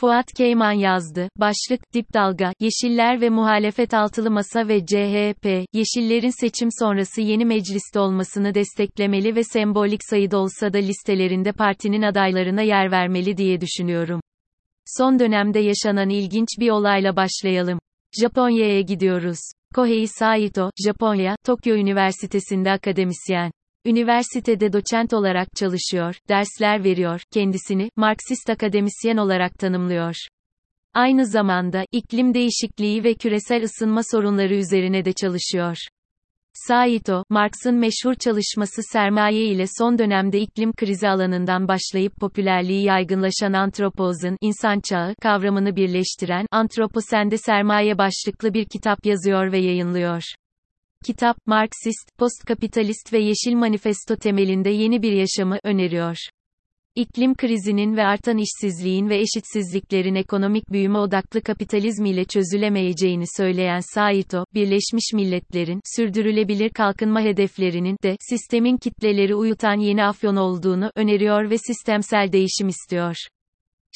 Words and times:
Fuat 0.00 0.32
Keyman 0.32 0.72
yazdı. 0.72 1.28
Başlık, 1.36 1.94
dip 1.94 2.14
dalga, 2.14 2.52
Yeşiller 2.60 3.20
ve 3.20 3.28
Muhalefet 3.28 3.94
Altılı 3.94 4.30
Masa 4.30 4.68
ve 4.68 4.86
CHP, 4.86 5.64
Yeşillerin 5.72 6.40
seçim 6.40 6.68
sonrası 6.78 7.20
yeni 7.20 7.44
mecliste 7.44 8.00
olmasını 8.00 8.54
desteklemeli 8.54 9.36
ve 9.36 9.44
sembolik 9.44 10.00
sayıda 10.10 10.38
olsa 10.38 10.72
da 10.72 10.78
listelerinde 10.78 11.52
partinin 11.52 12.02
adaylarına 12.02 12.62
yer 12.62 12.90
vermeli 12.90 13.36
diye 13.36 13.60
düşünüyorum. 13.60 14.20
Son 14.86 15.18
dönemde 15.18 15.58
yaşanan 15.58 16.08
ilginç 16.08 16.48
bir 16.60 16.70
olayla 16.70 17.16
başlayalım. 17.16 17.78
Japonya'ya 18.22 18.80
gidiyoruz. 18.80 19.38
Kohei 19.74 20.06
Saito, 20.06 20.70
Japonya, 20.86 21.36
Tokyo 21.46 21.76
Üniversitesi'nde 21.76 22.70
akademisyen. 22.70 23.50
Üniversitede 23.86 24.72
doçent 24.72 25.12
olarak 25.12 25.48
çalışıyor, 25.56 26.16
dersler 26.28 26.84
veriyor, 26.84 27.20
kendisini, 27.32 27.90
Marksist 27.96 28.50
akademisyen 28.50 29.16
olarak 29.16 29.58
tanımlıyor. 29.58 30.14
Aynı 30.94 31.26
zamanda, 31.26 31.84
iklim 31.92 32.34
değişikliği 32.34 33.04
ve 33.04 33.14
küresel 33.14 33.62
ısınma 33.62 34.00
sorunları 34.10 34.54
üzerine 34.54 35.04
de 35.04 35.12
çalışıyor. 35.12 35.76
Saito, 36.66 37.24
Marx'ın 37.28 37.74
meşhur 37.74 38.14
çalışması 38.14 38.82
Sermaye 38.92 39.44
ile 39.44 39.64
son 39.78 39.98
dönemde 39.98 40.40
iklim 40.40 40.72
krizi 40.72 41.08
alanından 41.08 41.68
başlayıp 41.68 42.16
popülerliği 42.16 42.84
yaygınlaşan 42.84 43.52
antropozun 43.52 44.36
insan 44.40 44.80
çağı 44.80 45.14
kavramını 45.22 45.76
birleştiren 45.76 46.46
Antroposende 46.50 47.38
Sermaye 47.38 47.98
başlıklı 47.98 48.54
bir 48.54 48.64
kitap 48.64 49.06
yazıyor 49.06 49.52
ve 49.52 49.58
yayınlıyor. 49.58 50.22
Kitap, 51.04 51.36
Marksist, 51.46 52.18
postkapitalist 52.18 53.12
ve 53.12 53.18
Yeşil 53.18 53.54
Manifesto 53.54 54.16
temelinde 54.16 54.70
yeni 54.70 55.02
bir 55.02 55.12
yaşamı 55.12 55.58
öneriyor. 55.64 56.16
İklim 56.94 57.34
krizinin 57.34 57.96
ve 57.96 58.04
artan 58.04 58.38
işsizliğin 58.38 59.08
ve 59.08 59.18
eşitsizliklerin 59.18 60.14
ekonomik 60.14 60.72
büyüme 60.72 60.98
odaklı 60.98 61.40
kapitalizm 61.42 62.04
ile 62.04 62.24
çözülemeyeceğini 62.24 63.24
söyleyen 63.36 63.80
Saito, 63.94 64.44
Birleşmiş 64.54 65.12
Milletler'in 65.14 65.80
sürdürülebilir 65.96 66.70
kalkınma 66.70 67.20
hedeflerinin 67.20 67.96
de 68.02 68.16
sistemin 68.20 68.76
kitleleri 68.76 69.34
uyutan 69.34 69.80
yeni 69.80 70.04
afyon 70.04 70.36
olduğunu 70.36 70.90
öneriyor 70.96 71.50
ve 71.50 71.58
sistemsel 71.58 72.32
değişim 72.32 72.68
istiyor. 72.68 73.16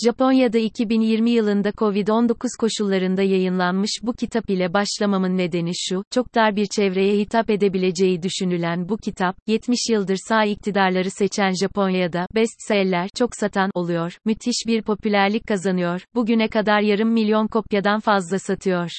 Japonya'da 0.05 0.59
2020 0.59 1.31
yılında 1.31 1.71
Covid-19 1.71 2.35
koşullarında 2.59 3.23
yayınlanmış 3.23 3.91
bu 4.03 4.12
kitap 4.12 4.51
ile 4.51 4.75
başlamamın 4.75 5.37
nedeni 5.37 5.71
şu, 5.75 6.05
çok 6.11 6.35
dar 6.35 6.57
bir 6.57 6.67
çevreye 6.67 7.19
hitap 7.19 7.51
edebileceği 7.51 8.23
düşünülen 8.23 8.89
bu 8.89 8.97
kitap, 8.97 9.37
70 9.47 9.79
yıldır 9.91 10.19
sağ 10.29 10.45
iktidarları 10.45 11.11
seçen 11.11 11.53
Japonya'da, 11.63 12.27
bestseller, 12.35 13.09
çok 13.19 13.37
satan 13.37 13.70
oluyor, 13.75 14.19
müthiş 14.25 14.65
bir 14.67 14.83
popülerlik 14.83 15.47
kazanıyor, 15.47 16.01
bugüne 16.15 16.48
kadar 16.48 16.81
yarım 16.81 17.11
milyon 17.11 17.47
kopyadan 17.47 18.01
fazla 18.01 18.39
satıyor. 18.39 18.91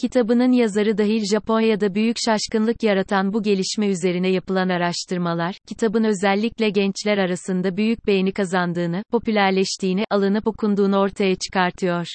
Kitabının 0.00 0.52
yazarı 0.52 0.98
dahil 0.98 1.24
Japonya'da 1.32 1.94
büyük 1.94 2.16
şaşkınlık 2.26 2.82
yaratan 2.82 3.32
bu 3.32 3.42
gelişme 3.42 3.88
üzerine 3.88 4.28
yapılan 4.28 4.68
araştırmalar, 4.68 5.56
kitabın 5.68 6.04
özellikle 6.04 6.70
gençler 6.70 7.18
arasında 7.18 7.76
büyük 7.76 8.06
beğeni 8.06 8.32
kazandığını, 8.32 9.04
popülerleştiğini, 9.12 10.04
alınıp 10.10 10.46
okunduğunu 10.46 10.98
ortaya 10.98 11.34
çıkartıyor. 11.34 12.06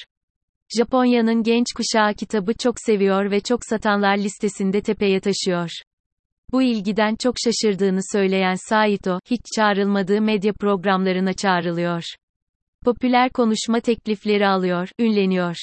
Japonya'nın 0.78 1.42
genç 1.42 1.66
kuşağı 1.76 2.14
kitabı 2.14 2.52
çok 2.54 2.74
seviyor 2.78 3.30
ve 3.30 3.40
çok 3.40 3.60
satanlar 3.64 4.18
listesinde 4.18 4.80
tepeye 4.80 5.20
taşıyor. 5.20 5.70
Bu 6.52 6.62
ilgiden 6.62 7.16
çok 7.22 7.34
şaşırdığını 7.44 8.00
söyleyen 8.12 8.56
Saito, 8.68 9.20
hiç 9.30 9.40
çağrılmadığı 9.56 10.20
medya 10.20 10.52
programlarına 10.52 11.32
çağrılıyor. 11.32 12.02
Popüler 12.84 13.30
konuşma 13.30 13.80
teklifleri 13.80 14.48
alıyor, 14.48 14.88
ünleniyor. 14.98 15.56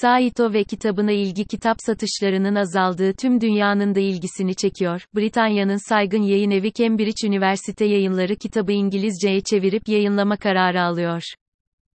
Saito 0.00 0.52
ve 0.52 0.64
kitabına 0.64 1.12
ilgi 1.12 1.44
kitap 1.44 1.76
satışlarının 1.80 2.54
azaldığı 2.54 3.12
tüm 3.12 3.40
dünyanın 3.40 3.94
da 3.94 4.00
ilgisini 4.00 4.54
çekiyor. 4.54 5.06
Britanya'nın 5.16 5.88
saygın 5.88 6.22
yayın 6.22 6.50
evi 6.50 6.72
Cambridge 6.72 7.26
Üniversite 7.26 7.84
Yayınları 7.84 8.36
kitabı 8.36 8.72
İngilizceye 8.72 9.40
çevirip 9.40 9.88
yayınlama 9.88 10.36
kararı 10.36 10.82
alıyor. 10.82 11.22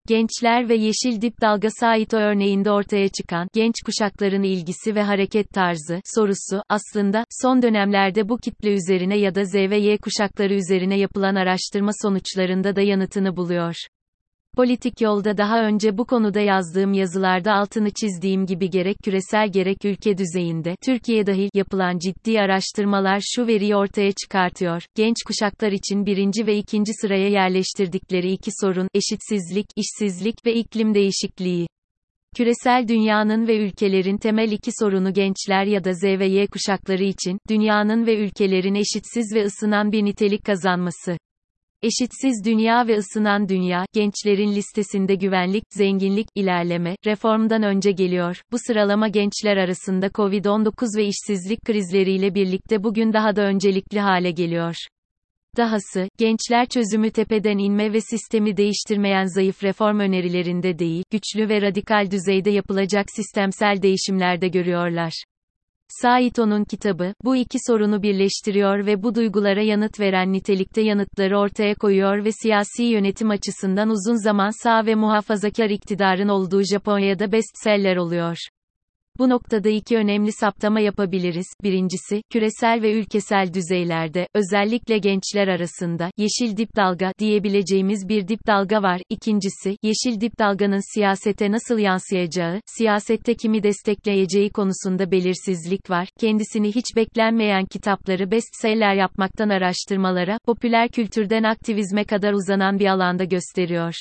Gençler 0.08 0.68
ve 0.68 0.74
Yeşil 0.74 1.20
Dip 1.20 1.40
Dalga 1.40 1.68
Saito 1.70 2.16
örneğinde 2.16 2.70
ortaya 2.70 3.08
çıkan 3.08 3.48
genç 3.54 3.74
kuşakların 3.86 4.42
ilgisi 4.42 4.94
ve 4.94 5.02
hareket 5.02 5.50
tarzı 5.50 6.00
sorusu 6.04 6.62
aslında 6.68 7.24
son 7.42 7.62
dönemlerde 7.62 8.28
bu 8.28 8.38
kitle 8.38 8.72
üzerine 8.72 9.18
ya 9.18 9.34
da 9.34 9.44
Z 9.44 9.54
ve 9.54 9.76
Y 9.78 9.98
kuşakları 9.98 10.54
üzerine 10.54 10.98
yapılan 10.98 11.34
araştırma 11.34 11.90
sonuçlarında 12.02 12.76
da 12.76 12.80
yanıtını 12.80 13.36
buluyor. 13.36 13.76
Politik 14.56 15.00
yolda 15.00 15.38
daha 15.38 15.62
önce 15.62 15.98
bu 15.98 16.04
konuda 16.04 16.40
yazdığım 16.40 16.92
yazılarda 16.92 17.52
altını 17.52 17.90
çizdiğim 17.90 18.46
gibi 18.46 18.70
gerek 18.70 18.96
küresel 19.04 19.52
gerek 19.52 19.84
ülke 19.84 20.18
düzeyinde, 20.18 20.76
Türkiye 20.84 21.26
dahil 21.26 21.48
yapılan 21.54 21.98
ciddi 21.98 22.40
araştırmalar 22.40 23.20
şu 23.34 23.46
veriyi 23.46 23.76
ortaya 23.76 24.12
çıkartıyor. 24.12 24.82
Genç 24.94 25.16
kuşaklar 25.26 25.72
için 25.72 26.06
birinci 26.06 26.46
ve 26.46 26.56
ikinci 26.56 26.92
sıraya 27.00 27.28
yerleştirdikleri 27.28 28.32
iki 28.32 28.50
sorun, 28.60 28.88
eşitsizlik, 28.94 29.66
işsizlik 29.76 30.46
ve 30.46 30.54
iklim 30.54 30.94
değişikliği. 30.94 31.66
Küresel 32.36 32.88
dünyanın 32.88 33.48
ve 33.48 33.56
ülkelerin 33.56 34.18
temel 34.18 34.52
iki 34.52 34.70
sorunu 34.80 35.12
gençler 35.12 35.64
ya 35.64 35.84
da 35.84 35.92
Z 35.92 36.02
ve 36.02 36.26
Y 36.26 36.46
kuşakları 36.46 37.04
için, 37.04 37.38
dünyanın 37.48 38.06
ve 38.06 38.16
ülkelerin 38.16 38.74
eşitsiz 38.74 39.34
ve 39.34 39.44
ısınan 39.44 39.92
bir 39.92 40.04
nitelik 40.04 40.44
kazanması. 40.44 41.16
Eşitsiz 41.82 42.44
dünya 42.44 42.86
ve 42.88 42.96
ısınan 42.96 43.48
dünya, 43.48 43.86
gençlerin 43.92 44.52
listesinde 44.52 45.14
güvenlik, 45.14 45.64
zenginlik, 45.70 46.28
ilerleme, 46.34 46.96
reformdan 47.06 47.62
önce 47.62 47.92
geliyor. 47.92 48.40
Bu 48.52 48.56
sıralama 48.66 49.08
gençler 49.08 49.56
arasında 49.56 50.06
Covid-19 50.06 50.98
ve 50.98 51.04
işsizlik 51.04 51.64
krizleriyle 51.64 52.34
birlikte 52.34 52.84
bugün 52.84 53.12
daha 53.12 53.36
da 53.36 53.42
öncelikli 53.42 54.00
hale 54.00 54.30
geliyor. 54.30 54.74
Dahası, 55.56 56.08
gençler 56.18 56.66
çözümü 56.66 57.10
tepeden 57.10 57.58
inme 57.58 57.92
ve 57.92 58.00
sistemi 58.00 58.56
değiştirmeyen 58.56 59.24
zayıf 59.24 59.64
reform 59.64 59.98
önerilerinde 59.98 60.78
değil, 60.78 61.04
güçlü 61.10 61.48
ve 61.48 61.62
radikal 61.62 62.10
düzeyde 62.10 62.50
yapılacak 62.50 63.06
sistemsel 63.16 63.82
değişimlerde 63.82 64.48
görüyorlar. 64.48 65.24
Saito'nun 65.88 66.64
kitabı, 66.64 67.14
bu 67.24 67.36
iki 67.36 67.58
sorunu 67.66 68.02
birleştiriyor 68.02 68.86
ve 68.86 69.02
bu 69.02 69.14
duygulara 69.14 69.62
yanıt 69.62 70.00
veren 70.00 70.32
nitelikte 70.32 70.82
yanıtları 70.82 71.38
ortaya 71.38 71.74
koyuyor 71.74 72.24
ve 72.24 72.32
siyasi 72.32 72.84
yönetim 72.84 73.30
açısından 73.30 73.88
uzun 73.88 74.24
zaman 74.24 74.62
sağ 74.62 74.86
ve 74.86 74.94
muhafazakar 74.94 75.70
iktidarın 75.70 76.28
olduğu 76.28 76.62
Japonya'da 76.62 77.32
bestseller 77.32 77.96
oluyor. 77.96 78.36
Bu 79.18 79.28
noktada 79.28 79.68
iki 79.68 79.96
önemli 79.96 80.32
saptama 80.32 80.80
yapabiliriz. 80.80 81.46
Birincisi, 81.62 82.22
küresel 82.30 82.82
ve 82.82 82.92
ülkesel 82.92 83.54
düzeylerde, 83.54 84.28
özellikle 84.34 84.98
gençler 84.98 85.48
arasında, 85.48 86.10
yeşil 86.16 86.56
dip 86.56 86.76
dalga 86.76 87.12
diyebileceğimiz 87.18 88.08
bir 88.08 88.28
dip 88.28 88.46
dalga 88.46 88.82
var. 88.82 89.00
İkincisi, 89.10 89.76
yeşil 89.82 90.20
dip 90.20 90.38
dalganın 90.38 90.94
siyasete 90.94 91.50
nasıl 91.50 91.78
yansıyacağı, 91.78 92.60
siyasette 92.66 93.34
kimi 93.34 93.62
destekleyeceği 93.62 94.50
konusunda 94.50 95.10
belirsizlik 95.10 95.90
var. 95.90 96.08
Kendisini 96.20 96.68
hiç 96.68 96.96
beklenmeyen 96.96 97.64
kitapları 97.66 98.30
bestseller 98.30 98.94
yapmaktan 98.94 99.48
araştırmalara, 99.48 100.38
popüler 100.46 100.88
kültürden 100.88 101.42
aktivizme 101.42 102.04
kadar 102.04 102.32
uzanan 102.32 102.78
bir 102.78 102.86
alanda 102.86 103.24
gösteriyor. 103.24 103.94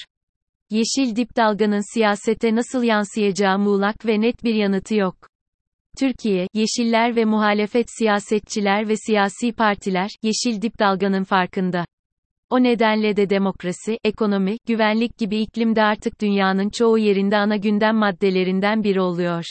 Yeşil 0.70 1.16
dip 1.16 1.36
dalganın 1.38 1.94
siyasete 1.94 2.56
nasıl 2.56 2.84
yansıyacağı 2.84 3.60
muğlak 3.60 4.06
ve 4.06 4.22
net 4.22 4.44
bir 4.44 4.56
yanıtı 4.56 4.96
yok. 4.96 5.16
Türkiye, 6.00 6.48
yeşiller 6.54 7.16
ve 7.16 7.26
muhalefet 7.26 7.86
siyasetçiler 7.98 8.88
ve 8.88 8.96
siyasi 8.98 9.52
partiler, 9.52 10.10
yeşil 10.24 10.62
dip 10.62 10.80
dalganın 10.80 11.24
farkında. 11.24 11.86
O 12.50 12.64
nedenle 12.64 13.18
de 13.18 13.30
demokrasi, 13.30 14.00
ekonomi, 14.04 14.58
güvenlik 14.68 15.18
gibi 15.18 15.38
iklimde 15.38 15.84
artık 15.84 16.22
dünyanın 16.22 16.70
çoğu 16.70 16.98
yerinde 16.98 17.38
ana 17.38 17.56
gündem 17.56 17.96
maddelerinden 17.96 18.84
biri 18.84 19.02
oluyor. 19.02 19.44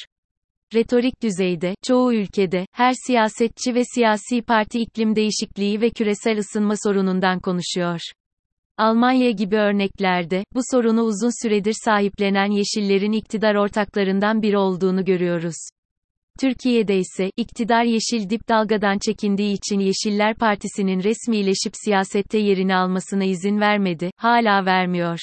Retorik 0.75 1.23
düzeyde, 1.23 1.75
çoğu 1.83 2.15
ülkede, 2.15 2.67
her 2.73 2.93
siyasetçi 3.07 3.75
ve 3.75 3.83
siyasi 3.95 4.43
parti 4.43 4.81
iklim 4.81 5.17
değişikliği 5.17 5.81
ve 5.81 5.91
küresel 5.91 6.39
ısınma 6.39 6.75
sorunundan 6.85 7.41
konuşuyor. 7.41 8.01
Almanya 8.77 9.31
gibi 9.31 9.57
örneklerde, 9.57 10.45
bu 10.55 10.61
sorunu 10.71 11.03
uzun 11.03 11.43
süredir 11.43 11.75
sahiplenen 11.85 12.51
Yeşillerin 12.51 13.13
iktidar 13.13 13.55
ortaklarından 13.55 14.43
biri 14.43 14.59
olduğunu 14.59 15.05
görüyoruz. 15.05 15.57
Türkiye'de 16.41 16.97
ise, 16.99 17.31
iktidar 17.37 17.85
yeşil 17.85 18.31
dip 18.31 18.49
dalgadan 18.49 18.99
çekindiği 18.99 19.57
için 19.57 19.79
Yeşiller 19.79 20.35
Partisi'nin 20.35 21.03
resmileşip 21.03 21.73
siyasette 21.85 22.39
yerini 22.39 22.77
almasına 22.77 23.25
izin 23.25 23.61
vermedi, 23.61 24.11
hala 24.17 24.67
vermiyor. 24.67 25.19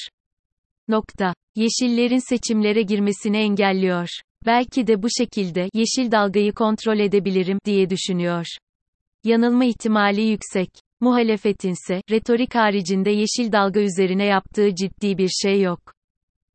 Nokta. 0.87 1.33
Yeşillerin 1.55 2.29
seçimlere 2.29 2.81
girmesini 2.81 3.37
engelliyor. 3.37 4.09
Belki 4.45 4.87
de 4.87 5.03
bu 5.03 5.07
şekilde, 5.17 5.69
yeşil 5.73 6.11
dalgayı 6.11 6.53
kontrol 6.53 6.99
edebilirim, 6.99 7.59
diye 7.65 7.89
düşünüyor. 7.89 8.45
Yanılma 9.23 9.65
ihtimali 9.65 10.21
yüksek. 10.21 10.69
Muhalefetinse, 11.01 12.01
retorik 12.11 12.55
haricinde 12.55 13.09
yeşil 13.09 13.51
dalga 13.51 13.79
üzerine 13.79 14.25
yaptığı 14.25 14.75
ciddi 14.75 15.17
bir 15.17 15.29
şey 15.29 15.61
yok. 15.61 15.79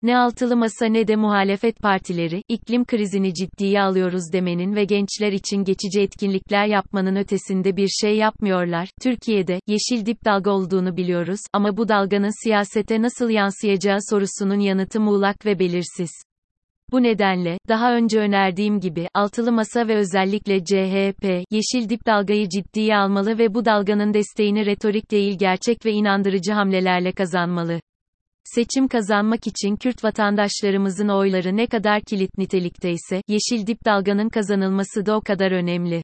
Ne 0.03 0.19
altılı 0.19 0.57
masa 0.57 0.87
ne 0.87 1.09
de 1.09 1.17
muhalefet 1.17 1.81
partileri, 1.83 2.43
iklim 2.49 2.85
krizini 2.85 3.35
ciddiye 3.35 3.83
alıyoruz 3.83 4.33
demenin 4.33 4.75
ve 4.75 4.85
gençler 4.85 5.33
için 5.33 5.65
geçici 5.65 6.01
etkinlikler 6.01 6.67
yapmanın 6.67 7.17
ötesinde 7.17 7.77
bir 7.77 7.89
şey 7.89 8.17
yapmıyorlar. 8.17 8.89
Türkiye'de, 9.03 9.61
yeşil 9.67 10.07
dip 10.07 10.25
dalga 10.25 10.51
olduğunu 10.51 10.97
biliyoruz, 10.97 11.41
ama 11.53 11.77
bu 11.77 11.89
dalganın 11.89 12.45
siyasete 12.45 13.03
nasıl 13.03 13.31
yansıyacağı 13.31 13.99
sorusunun 14.11 14.61
yanıtı 14.61 15.01
muğlak 15.01 15.47
ve 15.47 15.59
belirsiz. 15.59 16.11
Bu 16.93 17.03
nedenle, 17.03 17.59
daha 17.69 17.95
önce 17.95 18.19
önerdiğim 18.19 18.81
gibi, 18.81 19.09
altılı 19.15 19.53
masa 19.53 19.89
ve 19.89 19.97
özellikle 19.97 20.65
CHP, 20.65 21.45
yeşil 21.51 21.89
dip 21.89 22.07
dalgayı 22.07 22.49
ciddiye 22.49 22.97
almalı 22.97 23.39
ve 23.39 23.55
bu 23.55 23.65
dalganın 23.65 24.15
desteğini 24.15 24.67
retorik 24.67 25.11
değil 25.11 25.39
gerçek 25.39 25.87
ve 25.87 25.93
inandırıcı 25.93 26.53
hamlelerle 26.53 27.13
kazanmalı. 27.13 27.81
Seçim 28.45 28.89
kazanmak 28.89 29.47
için 29.47 29.77
Kürt 29.77 30.05
vatandaşlarımızın 30.05 31.09
oyları 31.09 31.57
ne 31.57 31.67
kadar 31.67 32.03
kilit 32.03 32.39
nitelikteyse, 32.39 33.23
yeşil 33.29 33.67
dip 33.67 33.85
dalganın 33.85 34.29
kazanılması 34.29 35.07
da 35.07 35.17
o 35.17 35.21
kadar 35.21 35.53
önemli. 35.53 36.03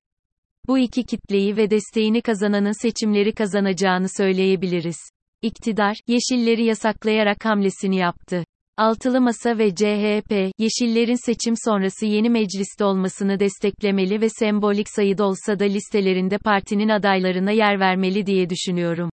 Bu 0.66 0.78
iki 0.78 1.04
kitleyi 1.04 1.56
ve 1.56 1.70
desteğini 1.70 2.22
kazananın 2.22 2.82
seçimleri 2.82 3.32
kazanacağını 3.34 4.06
söyleyebiliriz. 4.16 4.98
İktidar, 5.42 5.96
yeşilleri 6.06 6.64
yasaklayarak 6.64 7.44
hamlesini 7.44 7.96
yaptı. 7.96 8.44
Altılı 8.76 9.20
Masa 9.20 9.58
ve 9.58 9.74
CHP, 9.74 10.52
Yeşillerin 10.58 11.26
seçim 11.26 11.54
sonrası 11.64 12.06
yeni 12.06 12.30
mecliste 12.30 12.84
olmasını 12.84 13.40
desteklemeli 13.40 14.20
ve 14.20 14.28
sembolik 14.28 14.88
sayıda 14.88 15.24
olsa 15.24 15.58
da 15.58 15.64
listelerinde 15.64 16.38
partinin 16.38 16.88
adaylarına 16.88 17.50
yer 17.50 17.80
vermeli 17.80 18.26
diye 18.26 18.50
düşünüyorum. 18.50 19.10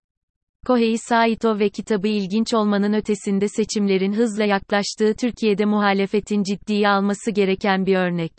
Kohei 0.67 0.97
Saito 0.97 1.59
ve 1.59 1.69
kitabı 1.69 2.07
ilginç 2.07 2.53
olmanın 2.53 2.93
ötesinde 2.93 3.47
seçimlerin 3.47 4.13
hızla 4.13 4.43
yaklaştığı 4.43 5.13
Türkiye'de 5.19 5.65
muhalefetin 5.65 6.43
ciddiye 6.43 6.89
alması 6.89 7.31
gereken 7.31 7.85
bir 7.85 7.95
örnek. 7.95 8.31